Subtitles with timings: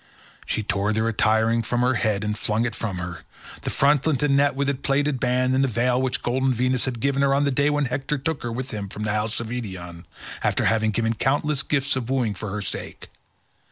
[0.47, 3.19] She tore the attiring from her head and flung it from her,
[3.61, 6.99] the frontlet and net with its plaited band, and the veil which golden Venus had
[6.99, 9.49] given her on the day when Hector took her with him from the house of
[9.51, 10.05] Eetion,
[10.43, 13.09] after having given countless gifts of wooing for her sake.